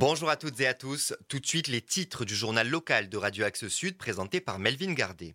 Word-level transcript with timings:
Bonjour 0.00 0.30
à 0.30 0.36
toutes 0.36 0.58
et 0.62 0.66
à 0.66 0.72
tous. 0.72 1.12
Tout 1.28 1.40
de 1.40 1.46
suite, 1.46 1.68
les 1.68 1.82
titres 1.82 2.24
du 2.24 2.34
journal 2.34 2.66
local 2.66 3.10
de 3.10 3.18
Radio 3.18 3.44
Axe 3.44 3.68
Sud 3.68 3.98
présenté 3.98 4.40
par 4.40 4.58
Melvin 4.58 4.94
Gardet. 4.94 5.34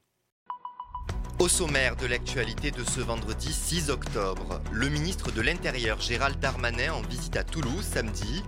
Au 1.37 1.47
sommaire 1.47 1.95
de 1.95 2.07
l'actualité 2.07 2.71
de 2.71 2.83
ce 2.83 2.99
vendredi 2.99 3.53
6 3.53 3.91
octobre, 3.91 4.63
le 4.71 4.89
ministre 4.89 5.31
de 5.31 5.41
l'Intérieur 5.41 6.01
Gérald 6.01 6.39
Darmanin 6.39 6.93
en 6.93 7.03
visite 7.03 7.37
à 7.37 7.43
Toulouse 7.43 7.85
samedi, 7.85 8.41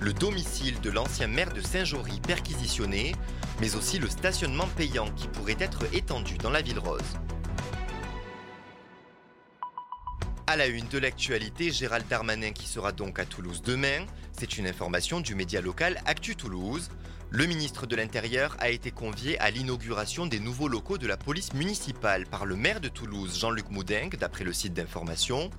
le 0.00 0.12
domicile 0.12 0.80
de 0.80 0.90
l'ancien 0.90 1.28
maire 1.28 1.52
de 1.52 1.60
Saint-Jory 1.60 2.18
perquisitionné, 2.18 3.14
mais 3.60 3.76
aussi 3.76 4.00
le 4.00 4.08
stationnement 4.08 4.66
payant 4.76 5.08
qui 5.12 5.28
pourrait 5.28 5.56
être 5.60 5.84
étendu 5.94 6.36
dans 6.36 6.50
la 6.50 6.62
ville 6.62 6.80
rose. 6.80 7.14
À 10.50 10.56
la 10.56 10.66
une 10.66 10.88
de 10.88 10.98
l'actualité, 10.98 11.70
Gérald 11.70 12.08
Darmanin 12.08 12.50
qui 12.50 12.66
sera 12.66 12.90
donc 12.90 13.20
à 13.20 13.24
Toulouse 13.24 13.62
demain. 13.62 14.04
C'est 14.32 14.58
une 14.58 14.66
information 14.66 15.20
du 15.20 15.36
média 15.36 15.60
local 15.60 16.02
Actu 16.06 16.34
Toulouse. 16.34 16.90
Le 17.30 17.46
ministre 17.46 17.86
de 17.86 17.94
l'Intérieur 17.94 18.56
a 18.58 18.68
été 18.68 18.90
convié 18.90 19.38
à 19.38 19.50
l'inauguration 19.50 20.26
des 20.26 20.40
nouveaux 20.40 20.66
locaux 20.66 20.98
de 20.98 21.06
la 21.06 21.16
police 21.16 21.54
municipale 21.54 22.26
par 22.26 22.46
le 22.46 22.56
maire 22.56 22.80
de 22.80 22.88
Toulouse, 22.88 23.38
Jean-Luc 23.38 23.70
Moudingue, 23.70 24.16
d'après 24.16 24.42
le 24.42 24.52
site 24.52 24.74
d'information. 24.74 25.50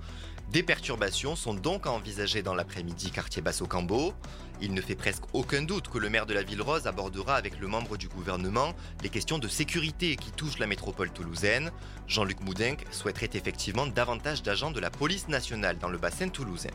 Des 0.52 0.62
perturbations 0.62 1.34
sont 1.34 1.54
donc 1.54 1.86
à 1.86 1.92
envisager 1.92 2.42
dans 2.42 2.54
l'après-midi 2.54 3.10
quartier 3.10 3.40
Basso-Cambo. 3.40 4.12
Il 4.60 4.74
ne 4.74 4.82
fait 4.82 4.94
presque 4.94 5.22
aucun 5.32 5.62
doute 5.62 5.88
que 5.88 5.96
le 5.96 6.10
maire 6.10 6.26
de 6.26 6.34
la 6.34 6.42
Ville 6.42 6.60
Rose 6.60 6.86
abordera 6.86 7.36
avec 7.36 7.58
le 7.58 7.68
membre 7.68 7.96
du 7.96 8.06
gouvernement 8.06 8.74
les 9.02 9.08
questions 9.08 9.38
de 9.38 9.48
sécurité 9.48 10.14
qui 10.16 10.30
touchent 10.30 10.58
la 10.58 10.66
métropole 10.66 11.10
toulousaine. 11.10 11.70
Jean-Luc 12.06 12.42
Moudinque 12.42 12.84
souhaiterait 12.90 13.30
effectivement 13.32 13.86
davantage 13.86 14.42
d'agents 14.42 14.70
de 14.70 14.78
la 14.78 14.90
police 14.90 15.26
nationale 15.28 15.78
dans 15.78 15.88
le 15.88 15.96
bassin 15.96 16.28
toulousain. 16.28 16.68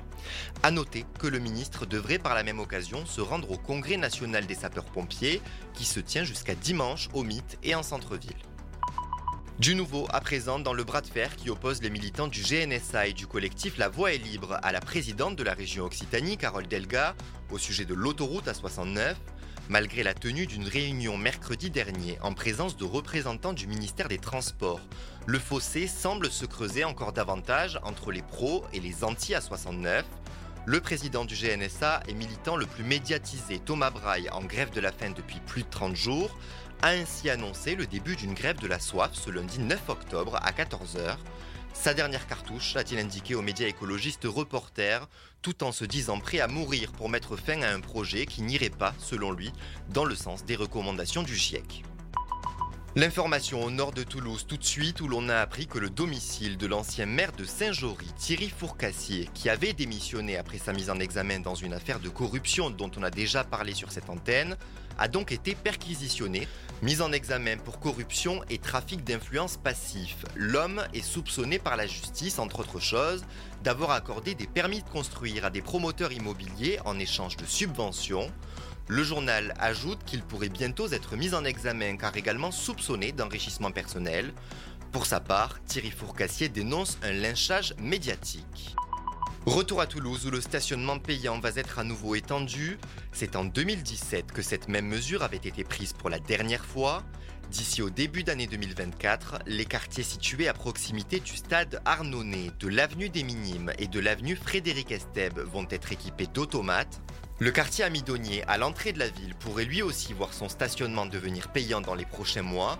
A 0.63 0.71
noter 0.71 1.05
que 1.19 1.27
le 1.27 1.37
ministre 1.37 1.85
devrait 1.85 2.17
par 2.17 2.33
la 2.33 2.41
même 2.41 2.59
occasion 2.59 3.05
se 3.05 3.21
rendre 3.21 3.51
au 3.51 3.57
Congrès 3.57 3.97
national 3.97 4.47
des 4.47 4.55
sapeurs-pompiers 4.55 5.39
qui 5.75 5.85
se 5.85 5.99
tient 5.99 6.23
jusqu'à 6.23 6.55
dimanche 6.55 7.09
au 7.13 7.21
Mythe 7.21 7.59
et 7.61 7.75
en 7.75 7.83
centre-ville. 7.83 8.33
Du 9.59 9.73
nouveau 9.73 10.05
à 10.11 10.21
présent 10.21 10.59
dans 10.59 10.73
le 10.73 10.83
bras 10.83 11.01
de 11.01 11.07
fer 11.07 11.35
qui 11.35 11.49
oppose 11.49 11.81
les 11.81 11.89
militants 11.89 12.27
du 12.27 12.43
GNSA 12.43 13.07
et 13.07 13.13
du 13.13 13.25
collectif 13.25 13.79
La 13.79 13.89
Voix 13.89 14.13
est 14.13 14.19
libre 14.19 14.59
à 14.61 14.71
la 14.71 14.79
présidente 14.79 15.35
de 15.35 15.43
la 15.43 15.55
région 15.55 15.85
Occitanie, 15.85 16.37
Carole 16.37 16.67
Delga, 16.67 17.15
au 17.49 17.57
sujet 17.57 17.83
de 17.83 17.95
l'autoroute 17.95 18.45
A69, 18.45 19.15
malgré 19.67 20.03
la 20.03 20.13
tenue 20.13 20.45
d'une 20.45 20.67
réunion 20.67 21.17
mercredi 21.17 21.71
dernier 21.71 22.19
en 22.21 22.33
présence 22.33 22.77
de 22.77 22.85
représentants 22.85 23.53
du 23.53 23.65
ministère 23.65 24.09
des 24.09 24.19
Transports. 24.19 24.81
Le 25.25 25.39
fossé 25.39 25.87
semble 25.87 26.29
se 26.29 26.45
creuser 26.45 26.83
encore 26.83 27.11
davantage 27.11 27.79
entre 27.81 28.11
les 28.11 28.21
pros 28.21 28.63
et 28.73 28.79
les 28.79 29.03
anti-A69. 29.03 30.03
Le 30.67 30.81
président 30.81 31.25
du 31.25 31.33
GNSA 31.33 32.03
et 32.07 32.13
militant 32.13 32.57
le 32.57 32.65
plus 32.67 32.83
médiatisé, 32.83 33.57
Thomas 33.57 33.89
Braille, 33.89 34.29
en 34.31 34.43
grève 34.43 34.69
de 34.69 34.81
la 34.81 34.91
faim 34.91 35.13
depuis 35.15 35.39
plus 35.39 35.63
de 35.63 35.69
30 35.69 35.95
jours, 35.95 36.37
a 36.81 36.89
ainsi 36.89 37.29
annoncé 37.29 37.75
le 37.75 37.87
début 37.87 38.15
d'une 38.15 38.33
grève 38.33 38.59
de 38.59 38.67
la 38.67 38.79
soif 38.79 39.11
ce 39.13 39.29
lundi 39.29 39.59
9 39.59 39.89
octobre 39.89 40.37
à 40.41 40.51
14h. 40.51 41.17
Sa 41.73 41.93
dernière 41.93 42.27
cartouche, 42.27 42.75
a-t-il 42.75 42.99
indiqué 42.99 43.35
aux 43.35 43.41
médias 43.41 43.67
écologistes 43.67 44.25
reporters, 44.25 45.07
tout 45.41 45.63
en 45.63 45.71
se 45.71 45.85
disant 45.85 46.19
prêt 46.19 46.39
à 46.39 46.47
mourir 46.47 46.91
pour 46.91 47.09
mettre 47.09 47.35
fin 47.35 47.61
à 47.61 47.71
un 47.71 47.79
projet 47.79 48.25
qui 48.25 48.41
n'irait 48.41 48.69
pas, 48.69 48.93
selon 48.99 49.31
lui, 49.31 49.51
dans 49.89 50.05
le 50.05 50.15
sens 50.15 50.43
des 50.43 50.55
recommandations 50.55 51.23
du 51.23 51.35
GIEC. 51.35 51.83
L'information 52.97 53.63
au 53.63 53.69
nord 53.69 53.91
de 53.91 54.01
Toulouse 54.01 54.47
tout 54.47 54.57
de 54.57 54.63
suite 54.63 55.01
où 55.01 55.07
l'on 55.07 55.29
a 55.29 55.35
appris 55.35 55.67
que 55.67 55.77
le 55.77 55.91
domicile 55.91 56.57
de 56.57 56.65
l'ancien 56.65 57.05
maire 57.05 57.31
de 57.31 57.45
Saint-Jory, 57.45 58.07
Thierry 58.17 58.49
Fourcassier, 58.49 59.29
qui 59.35 59.51
avait 59.51 59.73
démissionné 59.73 60.35
après 60.35 60.57
sa 60.57 60.73
mise 60.73 60.89
en 60.89 60.99
examen 60.99 61.39
dans 61.39 61.53
une 61.53 61.73
affaire 61.73 61.99
de 61.99 62.09
corruption 62.09 62.71
dont 62.71 62.89
on 62.97 63.03
a 63.03 63.11
déjà 63.11 63.43
parlé 63.43 63.75
sur 63.75 63.91
cette 63.91 64.09
antenne, 64.09 64.57
a 64.97 65.07
donc 65.07 65.31
été 65.31 65.53
perquisitionné, 65.53 66.47
mis 66.81 67.03
en 67.03 67.11
examen 67.11 67.57
pour 67.57 67.79
corruption 67.79 68.41
et 68.49 68.57
trafic 68.57 69.03
d'influence 69.03 69.57
passif. 69.57 70.25
L'homme 70.35 70.81
est 70.95 71.05
soupçonné 71.05 71.59
par 71.59 71.77
la 71.77 71.85
justice, 71.85 72.39
entre 72.39 72.61
autres 72.61 72.79
choses, 72.79 73.23
d'avoir 73.63 73.91
accordé 73.91 74.33
des 74.33 74.47
permis 74.47 74.81
de 74.81 74.89
construire 74.89 75.45
à 75.45 75.51
des 75.51 75.61
promoteurs 75.61 76.13
immobiliers 76.13 76.79
en 76.83 76.97
échange 76.97 77.37
de 77.37 77.45
subventions. 77.45 78.31
Le 78.89 79.03
journal 79.03 79.53
ajoute 79.59 79.99
qu'il 80.05 80.23
pourrait 80.23 80.47
bientôt 80.47 80.87
être 80.87 81.17
mis 81.17 81.33
en 81.33 81.43
examen 81.43 81.97
car 81.97 82.15
également 82.15 82.51
soupçonné 82.51 83.11
d'enrichissement 83.11 83.71
personnel. 83.71 84.33
Pour 84.93 85.05
sa 85.05 85.19
part, 85.19 85.61
Thierry 85.65 85.91
Fourcassier 85.91 86.47
dénonce 86.47 86.97
un 87.03 87.11
lynchage 87.11 87.75
médiatique. 87.79 88.77
Retour 89.47 89.79
à 89.79 89.87
Toulouse 89.87 90.25
où 90.25 90.29
le 90.29 90.41
stationnement 90.41 90.99
payant 90.99 91.39
va 91.39 91.51
être 91.55 91.79
à 91.79 91.85
nouveau 91.85 92.15
étendu. 92.15 92.77
C'est 93.13 93.37
en 93.37 93.45
2017 93.45 94.33
que 94.33 94.41
cette 94.41 94.67
même 94.67 94.85
mesure 94.85 95.23
avait 95.23 95.37
été 95.37 95.63
prise 95.63 95.93
pour 95.93 96.09
la 96.09 96.19
dernière 96.19 96.65
fois. 96.65 97.01
D'ici 97.49 97.81
au 97.81 97.89
début 97.89 98.25
d'année 98.25 98.47
2024, 98.47 99.39
les 99.45 99.63
quartiers 99.63 100.03
situés 100.03 100.49
à 100.49 100.53
proximité 100.53 101.21
du 101.21 101.37
stade 101.37 101.81
Arnonnet, 101.85 102.51
de 102.59 102.67
l'avenue 102.67 103.07
des 103.07 103.23
Minimes 103.23 103.71
et 103.79 103.87
de 103.87 104.01
l'avenue 104.01 104.35
Frédéric 104.35 104.91
Estèbe 104.91 105.39
vont 105.39 105.65
être 105.69 105.93
équipés 105.93 106.27
d'automates. 106.27 106.99
Le 107.39 107.51
quartier 107.51 107.85
amidonnier 107.85 108.43
à 108.49 108.57
l'entrée 108.57 108.91
de 108.91 108.99
la 108.99 109.07
ville 109.07 109.33
pourrait 109.35 109.63
lui 109.63 109.81
aussi 109.81 110.11
voir 110.11 110.33
son 110.33 110.49
stationnement 110.49 111.05
devenir 111.05 111.53
payant 111.53 111.79
dans 111.79 111.95
les 111.95 112.05
prochains 112.05 112.41
mois. 112.41 112.77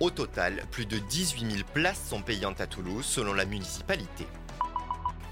Au 0.00 0.10
total, 0.10 0.64
plus 0.72 0.86
de 0.86 0.98
18 0.98 1.48
000 1.48 1.62
places 1.72 2.08
sont 2.08 2.22
payantes 2.22 2.60
à 2.60 2.66
Toulouse 2.66 3.06
selon 3.06 3.34
la 3.34 3.44
municipalité. 3.44 4.26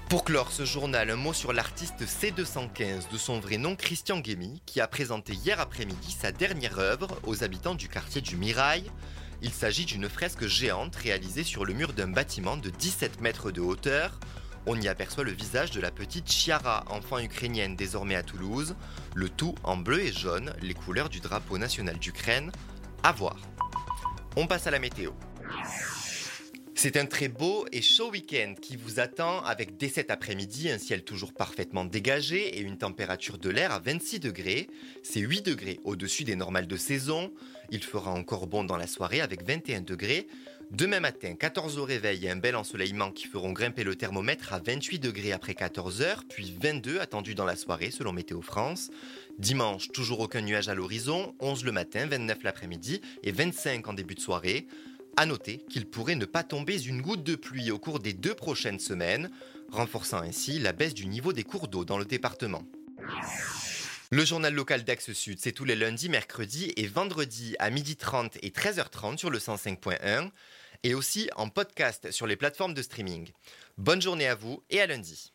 Pour 0.09 0.23
clore 0.23 0.53
ce 0.53 0.63
journal, 0.63 1.09
un 1.09 1.17
mot 1.17 1.33
sur 1.33 1.51
l'artiste 1.51 2.03
C215 2.03 3.11
de 3.11 3.17
son 3.17 3.41
vrai 3.41 3.57
nom 3.57 3.75
Christian 3.75 4.19
Guémy, 4.19 4.61
qui 4.65 4.79
a 4.79 4.87
présenté 4.87 5.33
hier 5.33 5.59
après-midi 5.59 6.15
sa 6.17 6.31
dernière 6.31 6.79
œuvre 6.79 7.19
aux 7.23 7.43
habitants 7.43 7.75
du 7.75 7.89
quartier 7.89 8.21
du 8.21 8.37
Mirail. 8.37 8.89
Il 9.41 9.51
s'agit 9.51 9.83
d'une 9.83 10.07
fresque 10.07 10.47
géante 10.47 10.95
réalisée 10.95 11.43
sur 11.43 11.65
le 11.65 11.73
mur 11.73 11.91
d'un 11.91 12.07
bâtiment 12.07 12.55
de 12.55 12.69
17 12.69 13.19
mètres 13.19 13.51
de 13.51 13.59
hauteur. 13.59 14.17
On 14.65 14.79
y 14.79 14.87
aperçoit 14.87 15.25
le 15.25 15.31
visage 15.31 15.71
de 15.71 15.81
la 15.81 15.91
petite 15.91 16.31
Chiara, 16.31 16.85
enfant 16.87 17.19
ukrainienne 17.19 17.75
désormais 17.75 18.15
à 18.15 18.23
Toulouse, 18.23 18.77
le 19.13 19.27
tout 19.27 19.55
en 19.65 19.75
bleu 19.75 19.99
et 19.99 20.13
jaune, 20.13 20.53
les 20.61 20.73
couleurs 20.73 21.09
du 21.09 21.19
drapeau 21.19 21.57
national 21.57 21.99
d'Ukraine. 21.99 22.53
À 23.03 23.11
voir. 23.11 23.35
On 24.37 24.47
passe 24.47 24.67
à 24.67 24.71
la 24.71 24.79
météo. 24.79 25.11
C'est 26.79 26.95
un 26.95 27.07
très 27.07 27.27
beau 27.27 27.65
et 27.71 27.81
chaud 27.81 28.11
week-end 28.11 28.53
qui 28.61 28.75
vous 28.75 28.99
attend 28.99 29.43
avec 29.45 29.77
dès 29.77 29.89
cet 29.89 30.11
après-midi 30.11 30.69
un 30.69 30.77
ciel 30.77 31.03
toujours 31.03 31.33
parfaitement 31.33 31.85
dégagé 31.85 32.55
et 32.55 32.61
une 32.61 32.77
température 32.77 33.39
de 33.39 33.49
l'air 33.49 33.71
à 33.71 33.79
26 33.79 34.19
degrés. 34.19 34.67
C'est 35.01 35.21
8 35.21 35.43
degrés 35.43 35.79
au-dessus 35.85 36.23
des 36.23 36.35
normales 36.35 36.67
de 36.67 36.77
saison. 36.77 37.33
Il 37.71 37.83
fera 37.83 38.11
encore 38.11 38.45
bon 38.45 38.63
dans 38.63 38.77
la 38.77 38.85
soirée 38.85 39.21
avec 39.21 39.43
21 39.43 39.81
degrés. 39.81 40.27
Demain 40.69 40.99
matin, 40.99 41.33
14 41.33 41.79
au 41.79 41.83
réveil 41.83 42.27
et 42.27 42.29
un 42.29 42.35
bel 42.35 42.55
ensoleillement 42.55 43.09
qui 43.09 43.25
feront 43.25 43.53
grimper 43.53 43.83
le 43.83 43.95
thermomètre 43.95 44.53
à 44.53 44.59
28 44.59 44.99
degrés 44.99 45.31
après 45.31 45.55
14 45.55 46.03
heures, 46.03 46.25
puis 46.29 46.55
22 46.61 46.99
attendus 46.99 47.33
dans 47.33 47.45
la 47.45 47.55
soirée 47.55 47.89
selon 47.89 48.13
Météo 48.13 48.43
France. 48.43 48.91
Dimanche, 49.39 49.87
toujours 49.93 50.19
aucun 50.19 50.41
nuage 50.41 50.69
à 50.69 50.75
l'horizon, 50.75 51.33
11 51.39 51.65
le 51.65 51.71
matin, 51.71 52.05
29 52.05 52.43
l'après-midi 52.43 53.01
et 53.23 53.31
25 53.31 53.87
en 53.87 53.93
début 53.93 54.13
de 54.13 54.19
soirée. 54.19 54.67
À 55.19 55.25
noter 55.25 55.65
qu'il 55.67 55.89
pourrait 55.89 56.13
ne 56.13 56.25
pas 56.25 56.43
tomber 56.43 56.79
une 56.79 57.01
goutte 57.01 57.23
de 57.23 57.35
pluie 57.35 57.71
au 57.71 57.79
cours 57.79 57.99
des 57.99 58.13
deux 58.13 58.35
prochaines 58.35 58.79
semaines, 58.79 59.31
renforçant 59.71 60.19
ainsi 60.19 60.59
la 60.59 60.73
baisse 60.73 60.93
du 60.93 61.07
niveau 61.07 61.33
des 61.33 61.43
cours 61.43 61.67
d'eau 61.67 61.85
dans 61.85 61.97
le 61.97 62.05
département. 62.05 62.61
Le 64.11 64.23
journal 64.23 64.53
local 64.53 64.83
d'Axe 64.83 65.13
Sud, 65.13 65.39
c'est 65.41 65.53
tous 65.53 65.65
les 65.65 65.75
lundis, 65.75 66.07
mercredis 66.07 66.71
et 66.77 66.85
vendredis 66.85 67.55
à 67.57 67.71
12h30 67.71 68.37
et 68.43 68.51
13h30 68.51 69.17
sur 69.17 69.31
le 69.31 69.39
105.1 69.39 70.29
et 70.83 70.93
aussi 70.93 71.31
en 71.35 71.49
podcast 71.49 72.11
sur 72.11 72.27
les 72.27 72.35
plateformes 72.35 72.75
de 72.75 72.83
streaming. 72.83 73.31
Bonne 73.79 74.03
journée 74.03 74.27
à 74.27 74.35
vous 74.35 74.63
et 74.69 74.81
à 74.81 74.85
lundi. 74.85 75.33